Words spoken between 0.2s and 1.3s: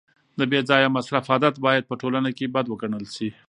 د بې ځایه مصرف